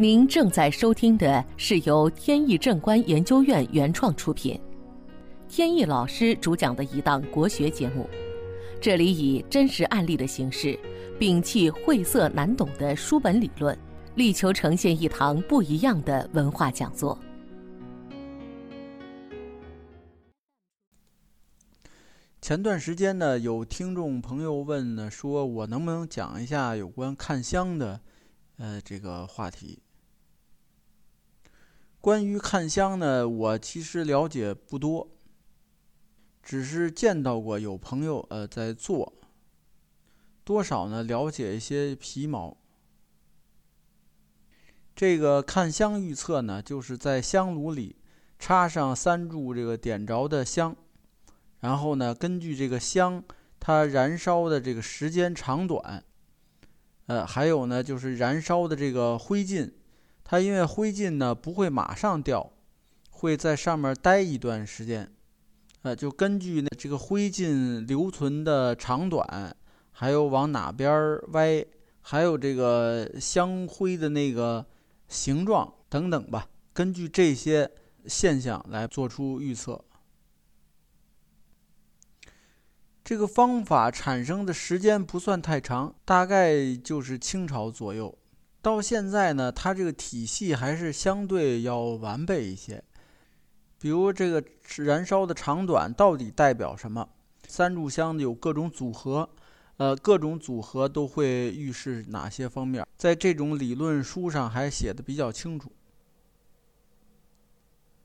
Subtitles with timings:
[0.00, 4.58] 您正在收听的是由天意正观研究院原创出品，
[5.46, 8.08] 天意老师主讲的一档国学节目。
[8.80, 10.74] 这里以真实案例的形式，
[11.18, 13.78] 摒弃晦涩难懂的书本理论，
[14.14, 17.18] 力求呈现一堂不一样的文化讲座。
[22.40, 28.00] 前段时间呢，有听众朋友问呢，说我能不能讲一下有关看香的，
[28.56, 29.78] 呃，这个话题。
[32.00, 35.10] 关于看香呢，我其实了解不多，
[36.42, 39.12] 只是见到过有朋友呃在做，
[40.42, 42.56] 多少呢了解一些皮毛。
[44.96, 47.96] 这个看香预测呢，就是在香炉里
[48.38, 50.74] 插上三柱这个点着的香。
[51.60, 53.22] 然后呢，根据这个香
[53.58, 56.02] 它燃烧的这个时间长短，
[57.04, 59.70] 呃，还有呢就是燃烧的这个灰烬，
[60.30, 62.52] 它因为灰烬呢不会马上掉，
[63.10, 65.10] 会在上面待一段时间，
[65.82, 69.56] 呃，就根据呢这个灰烬留存的长短，
[69.90, 71.66] 还有往哪边歪，
[72.00, 74.64] 还有这个香灰的那个
[75.08, 77.68] 形状等等吧，根据这些
[78.06, 79.84] 现象来做出预测。
[83.02, 88.16] 这个方法产生的时间不算太长，大概就是清朝左右。
[88.62, 92.82] 到现在呢，它这个体系还是相对要完备一些。
[93.78, 94.44] 比如这个
[94.76, 97.08] 燃烧的长短到底代表什么？
[97.48, 99.28] 三炷香有各种组合，
[99.78, 102.86] 呃，各种组合都会预示哪些方面？
[102.96, 105.72] 在这种理论书上还写的比较清楚。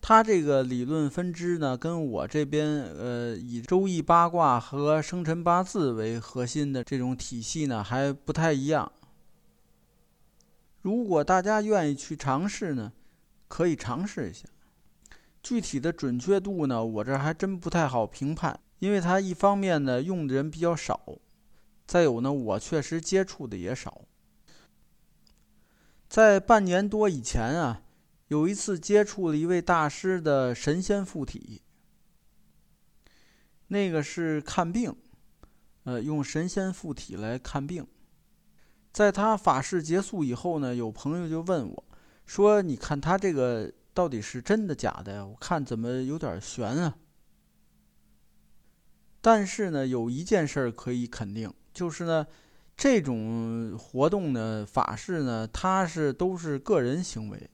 [0.00, 8.90] 他这个理论分支呢，跟我这边呃以周易八卦和生辰八字为核心的这种体系呢，还不太一样。
[10.88, 12.90] 如果大家愿意去尝试呢，
[13.46, 14.48] 可以尝试一下。
[15.42, 21.18] 具体的准确度呢，我这还真不太好评判，因为它一方面呢用的人比较少，
[21.86, 24.00] 再有呢我确实接触的也少。
[26.08, 27.82] 在半年多以前啊。
[28.28, 31.62] 有一次接触了一位大师的神仙附体，
[33.68, 34.94] 那个是看病，
[35.84, 37.86] 呃，用神仙附体来看病。
[38.98, 41.84] 在他法事结束以后呢，有朋友就问我，
[42.26, 45.24] 说：“你看他这个到底是真的假的呀？
[45.24, 46.96] 我看怎么有点悬啊。”
[49.22, 52.26] 但是呢，有一件事可以肯定，就是呢，
[52.76, 57.48] 这种活动呢，法事呢，它是都是个人行为。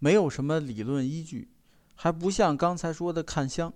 [0.00, 1.48] 没有什么理论依据，
[1.94, 3.72] 还不像刚才说的看香。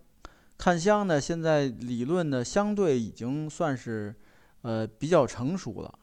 [0.59, 4.15] 看香呢，现在理论呢相对已经算是，
[4.61, 6.01] 呃比较成熟了。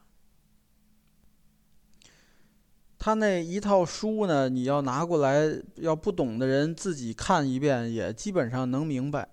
[3.04, 9.28] 他那一套书呢，你要拿过来，要不懂的人自己看一遍，也基本上能明白。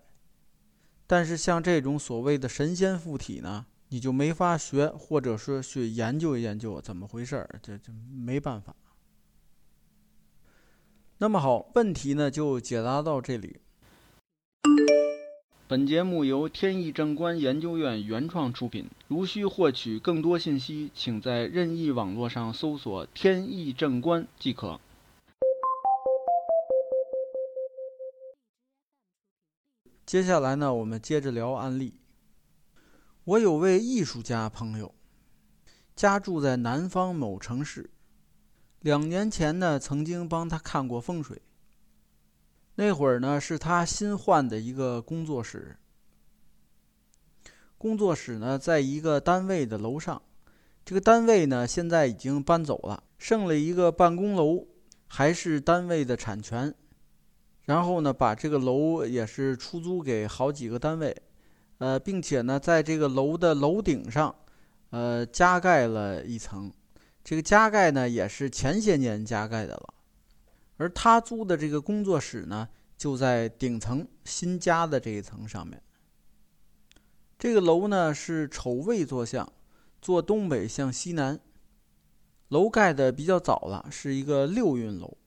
[1.06, 8.75] 但是像这种所谓的神仙附体呢，你就没法学，或者说去研究研究怎么回事儿，这这没办法。
[11.19, 13.59] 那么好，问题呢就解答到这里。
[15.69, 18.90] 本节目由天意正观研究院原创出品。
[19.07, 24.80] 如需获取更多信息，请在任意网络上搜索“天意正观”即可。
[30.07, 31.94] 接下来呢，我们接着聊案例。
[33.25, 34.96] 我有位艺术家朋友，
[35.96, 37.91] 家住在南方某城市。
[38.80, 41.40] 两年前呢，曾经帮他看过风水。
[42.80, 45.76] 那会儿呢，是他新换的一个工作室。
[47.78, 50.22] 工作室呢，在一个单位的楼上。
[50.86, 54.66] 这个单位呢，现在已经搬走了，剩了一个办公楼，
[55.08, 56.74] 还是单位的产权。
[57.66, 61.14] 然后呢，把这个楼也是出租给好几个单位，
[61.80, 64.34] 呃，并且呢，在这个楼的楼顶上，
[64.92, 66.72] 呃，加盖了一层。
[67.26, 69.94] 这个加盖呢，也是前些年加盖的了，
[70.80, 75.81] 而他租的这个工作室呢，就在顶层新加的这一层上面。
[77.38, 79.52] 这个楼呢是丑未坐向，
[80.02, 81.38] 坐东北向西南，
[82.48, 85.18] 楼盖的比较早了，是一个六运楼。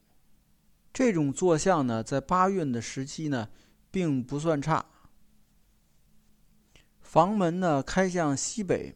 [0.91, 3.49] 这种坐向呢，在八运的时期呢，
[3.91, 4.83] 并不算差。
[6.99, 8.95] 房门呢开向西北。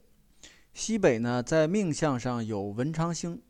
[0.74, 3.42] 西北呢，在命相上有文昌星。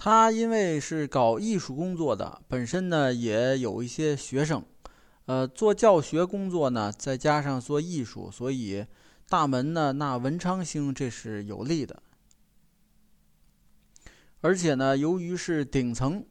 [0.00, 4.64] 他因为是搞艺术工作的，本身呢也有一些学生，
[5.26, 8.86] 呃，做教学工作呢，再加上做艺术，所以
[9.28, 12.00] 大门呢那文昌星这是有利的。
[14.40, 16.24] 而且呢，由于是顶层，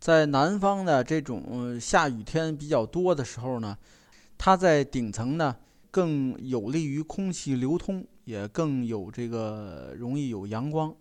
[0.00, 3.78] 在南方的这种下雨天比较多的时候呢，
[4.36, 5.54] 它在顶层呢
[5.92, 10.92] 更有利于空气流通，也更有这个容易有阳光。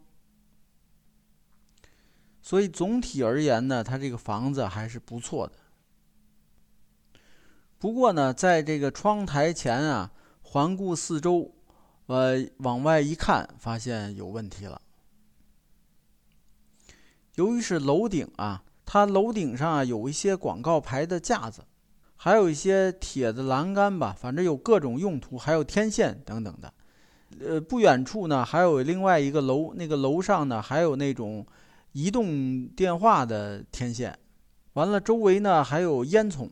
[2.45, 5.53] 所以总体而言呢，它这个房子还是不错的。
[7.79, 10.11] 不过呢，在这个窗台前啊，
[10.43, 11.51] 环顾四周，
[12.05, 14.79] 呃，往外一看，发现有问题了。
[17.33, 21.63] 由于是楼顶啊，它楼顶上啊有一些广告牌的架子，
[22.15, 26.71] 还有一些铁的栏杆吧，反正有各种用途，还有天线等等的。
[27.39, 31.43] 呃，不远处呢还有另外一个楼，那个楼上呢还有那种。
[31.95, 34.19] 移动电话的天线，
[34.73, 36.49] 完了，周围呢还有烟囱，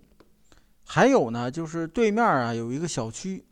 [0.86, 3.44] 还有呢就是对面啊有一个小区，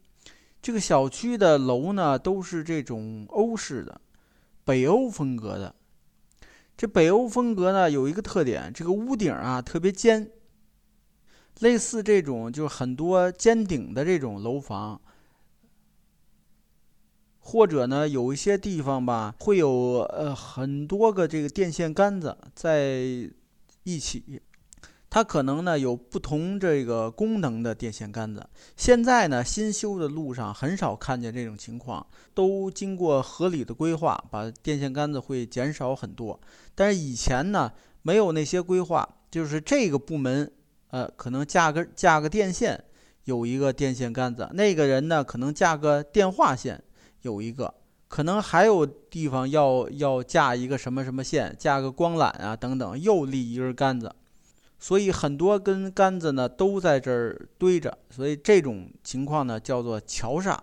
[0.61, 3.99] 这个小区的楼呢都是这种欧式的，
[4.63, 5.75] 北欧风格的。
[6.77, 10.31] 这北欧风格呢有一个特点，这个屋顶啊特别尖，
[11.59, 15.01] 类似这种就很多尖顶的这种楼房。
[17.43, 23.01] 或者呢，有一些地方吧，会有呃很多个这个电线杆子在
[23.83, 24.41] 一起，
[25.09, 28.47] 它可能呢有不同这个功能的电线杆子。
[28.77, 36.39] 现在呢，新修的路上很少看见这种情况，都经过合理的规划，把电线杆子会减少很多。
[36.75, 37.71] 但是以前呢，
[38.03, 40.49] 没有那些规划，就是这个部门
[40.91, 42.81] 呃可能架个架个电线，
[43.25, 46.81] 有一个电线杆子，那个人呢可能架个电话线。
[47.21, 47.73] 有一个，
[48.07, 54.13] 可能还有地方要要架一个什么什么线，架个光缆啊等等，又立一根杆子，
[54.79, 60.57] 所以很多根杆子呢都在这儿堆着，所以这种情况呢叫做桥煞。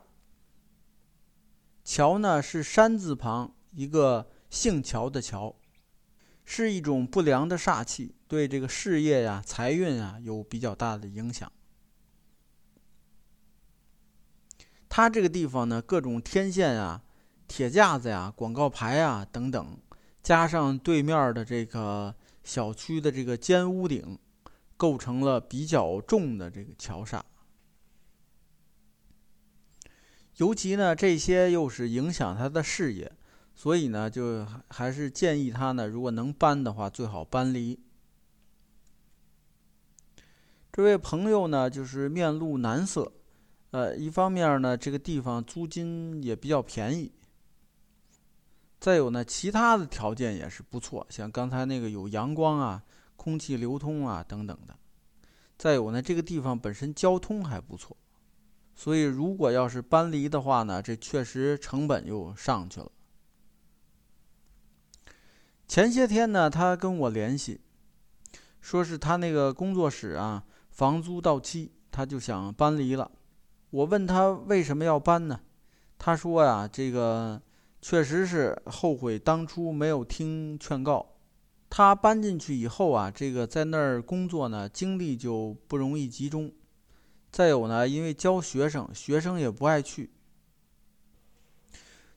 [1.84, 5.54] 桥呢是山字旁一个姓乔的乔，
[6.44, 11.50] 是一种不良的煞气，对这个事业呀、财运啊有比较大的影响。
[14.98, 17.00] 它这个地方呢，各种天线啊、
[17.46, 19.78] 铁架子呀、广告牌啊等等，
[20.24, 22.12] 加上对面的这个
[22.42, 24.18] 小区的这个尖屋顶，
[24.76, 27.20] 构成了比较重的这个桥煞。
[30.38, 33.12] 尤其呢，这些又是影响他的事业，
[33.54, 37.78] 所以呢，就还是建议他呢，如果能搬的话，最好搬离。
[40.72, 43.12] 这位朋友呢，就是面露难色。
[43.70, 47.12] 呃，一方面呢，这个地方租金也比较便宜。
[48.80, 52.82] 再有呢，其他的条件也是不错，像刚才那个有阳光啊、
[53.16, 54.74] 空气流通啊等等的。
[55.58, 57.96] 再有呢，这个地方本身交通还不错，
[58.74, 62.90] 所以如果要是搬离的话呢，这确实成本又上去了。
[65.66, 67.60] 前些天呢，他跟我联系，
[68.62, 73.10] 说是他那个工作室啊，房租到期，他就想搬离了。
[73.70, 75.40] 我问他为什么要搬呢？
[75.98, 77.42] 他说呀，这个
[77.82, 81.14] 确实是后悔当初没有听劝告。
[81.68, 86.50] 他搬进去以后啊，这个在那儿工作呢，精力就不容易集中。
[87.30, 90.10] 再有呢，因为教学生，学生也不爱去。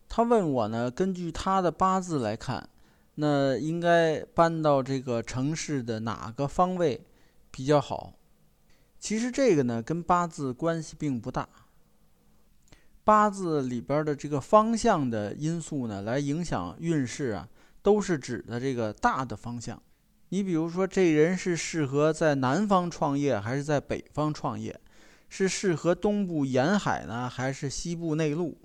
[0.07, 2.69] 他问我呢，根据他的八字来看，
[3.15, 7.05] 那应该搬到这个城市的哪个方位
[7.51, 8.13] 比较好？
[9.01, 11.49] 其实这个呢，跟八字关系并不大。
[13.03, 17.49] 八字里边的这个方向的因素呢，来影响运势啊，
[17.81, 19.81] 都是指的这个大的方向。
[20.29, 24.79] 你比如说，这人是适合在南方创业，还是在北方创业？
[25.29, 28.55] 是适合东部沿海呢，还是西部内陆？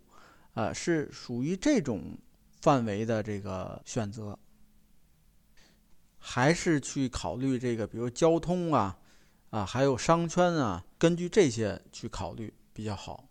[0.52, 2.18] 啊，是属于这种
[2.60, 4.38] 范围的这个选择，
[6.18, 8.98] 还是去考虑这个，比如交通啊？
[9.50, 13.28] 啊，还有商圈啊，根据这些去考虑比较好。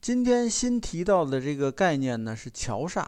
[0.00, 3.04] 今天新提到的这个概念呢是桥煞，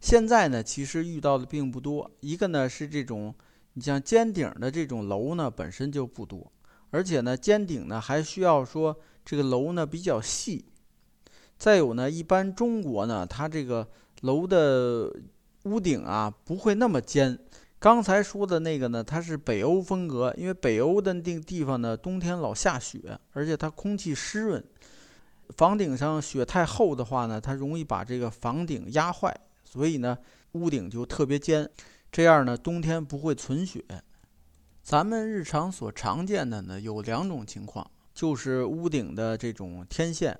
[0.00, 2.10] 现在呢其实遇到的并不多。
[2.20, 3.32] 一个呢是这种，
[3.74, 6.50] 你像尖顶的这种楼呢本身就不多，
[6.90, 10.64] 而且呢尖顶呢还需要说这个楼呢比较细。
[11.56, 13.88] 再有呢，一般中国呢它这个
[14.22, 15.14] 楼的
[15.64, 17.38] 屋顶啊不会那么尖。
[17.80, 24.62] 刚才说的那个呢，它是北欧风格，因为北欧的那地方呢，冬天老下雪，而且它空气湿润，
[25.56, 29.34] 房顶上雪太厚的话呢，它容易把这个房顶压坏，
[29.64, 30.18] 所以呢，
[30.52, 31.66] 屋顶就特别尖，
[32.12, 33.82] 这样呢，冬天不会存雪。
[34.82, 40.38] 咱们日常所常见的呢，有两种情况，就是屋顶的这种天线，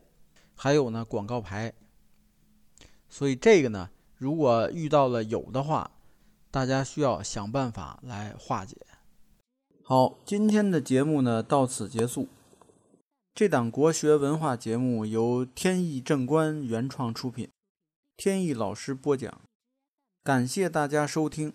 [0.57, 1.73] 还有呢广告牌。
[3.09, 3.89] 所以这个呢。
[4.17, 5.91] 如果遇到了有的话，
[6.51, 8.77] 大家需要想办法来化解。
[9.83, 12.29] 好，今天的节目呢到此结束。
[13.35, 17.49] 这档国学文化节目由天意正观原创出品，
[18.17, 19.41] 天意老师播讲，
[20.23, 21.53] 感谢大家收听，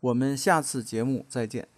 [0.00, 1.68] 我们下次节目再见。